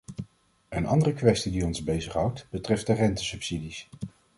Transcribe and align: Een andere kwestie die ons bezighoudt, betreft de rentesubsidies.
Een 0.69 0.85
andere 0.85 1.13
kwestie 1.13 1.51
die 1.51 1.65
ons 1.65 1.83
bezighoudt, 1.83 2.47
betreft 2.49 2.87
de 2.87 2.93
rentesubsidies. 2.93 3.89